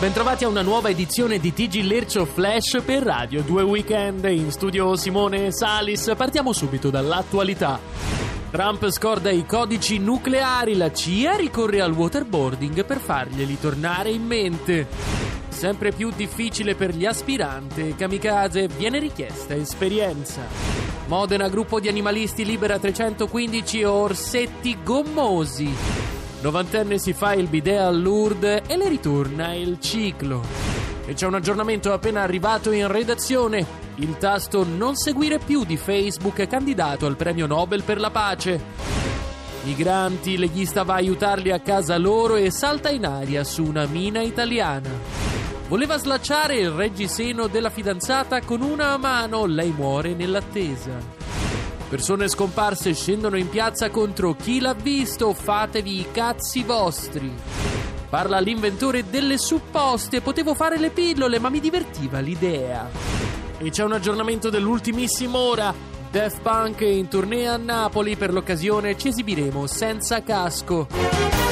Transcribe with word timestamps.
Bentrovati 0.00 0.44
a 0.44 0.48
una 0.48 0.62
nuova 0.62 0.90
edizione 0.90 1.40
di 1.40 1.52
TG 1.52 1.82
Lercio 1.82 2.24
Flash 2.24 2.80
per 2.84 3.02
Radio 3.02 3.42
2 3.42 3.62
Weekend. 3.64 4.24
In 4.26 4.52
studio 4.52 4.94
Simone 4.94 5.50
Salis. 5.50 6.12
Partiamo 6.16 6.52
subito 6.52 6.88
dall'attualità. 6.88 7.80
Trump 8.48 8.88
scorda 8.90 9.30
i 9.30 9.44
codici 9.44 9.98
nucleari, 9.98 10.76
la 10.76 10.92
CIA 10.92 11.34
ricorre 11.34 11.80
al 11.80 11.90
waterboarding 11.90 12.84
per 12.84 13.00
farglieli 13.00 13.58
tornare 13.58 14.10
in 14.10 14.24
mente. 14.24 14.86
Sempre 15.48 15.90
più 15.90 16.12
difficile 16.14 16.76
per 16.76 16.94
gli 16.94 17.04
aspiranti, 17.04 17.96
kamikaze 17.96 18.68
viene 18.68 19.00
richiesta 19.00 19.56
esperienza. 19.56 20.42
Modena, 21.08 21.48
gruppo 21.48 21.80
di 21.80 21.88
animalisti 21.88 22.44
libera 22.44 22.78
315 22.78 23.82
orsetti 23.82 24.78
gommosi. 24.80 26.17
Novantenne 26.40 26.98
si 26.98 27.12
fa 27.14 27.34
il 27.34 27.48
bidet 27.48 27.80
a 27.80 27.90
Lourdes 27.90 28.62
e 28.68 28.76
le 28.76 28.88
ritorna 28.88 29.54
il 29.54 29.80
ciclo. 29.80 30.42
E 31.04 31.14
c'è 31.14 31.26
un 31.26 31.34
aggiornamento 31.34 31.92
appena 31.92 32.22
arrivato 32.22 32.70
in 32.70 32.86
redazione. 32.86 33.66
Il 33.96 34.16
tasto 34.18 34.64
non 34.64 34.94
seguire 34.94 35.38
più 35.38 35.64
di 35.64 35.76
Facebook 35.76 36.46
candidato 36.46 37.06
al 37.06 37.16
premio 37.16 37.46
Nobel 37.46 37.82
per 37.82 37.98
la 37.98 38.10
pace. 38.10 38.62
Migranti, 39.64 40.38
leghista 40.38 40.84
va 40.84 40.94
a 40.94 40.98
aiutarli 40.98 41.50
a 41.50 41.58
casa 41.58 41.98
loro 41.98 42.36
e 42.36 42.52
salta 42.52 42.88
in 42.90 43.04
aria 43.04 43.42
su 43.42 43.64
una 43.64 43.86
mina 43.86 44.22
italiana. 44.22 44.90
Voleva 45.66 45.98
slacciare 45.98 46.56
il 46.56 46.70
reggiseno 46.70 47.48
della 47.48 47.70
fidanzata 47.70 48.42
con 48.42 48.62
una 48.62 48.96
mano, 48.96 49.44
lei 49.44 49.72
muore 49.76 50.14
nell'attesa. 50.14 51.17
Persone 51.88 52.28
scomparse 52.28 52.92
scendono 52.92 53.38
in 53.38 53.48
piazza 53.48 53.88
contro 53.88 54.34
chi 54.34 54.60
l'ha 54.60 54.74
visto, 54.74 55.32
fatevi 55.32 56.00
i 56.00 56.06
cazzi 56.12 56.62
vostri. 56.62 57.32
Parla 58.10 58.40
l'inventore 58.40 59.08
delle 59.08 59.38
supposte, 59.38 60.20
potevo 60.20 60.54
fare 60.54 60.78
le 60.78 60.90
pillole, 60.90 61.38
ma 61.38 61.48
mi 61.48 61.60
divertiva 61.60 62.20
l'idea. 62.20 62.90
E 63.56 63.70
c'è 63.70 63.84
un 63.84 63.92
aggiornamento 63.92 64.50
dell'ultimissima 64.50 65.38
ora. 65.38 65.74
Death 66.10 66.40
Punk 66.42 66.82
in 66.82 67.08
tournée 67.08 67.46
a 67.46 67.56
Napoli 67.56 68.16
per 68.16 68.34
l'occasione 68.34 68.96
ci 68.98 69.08
esibiremo 69.08 69.66
senza 69.66 70.22
casco. 70.22 71.47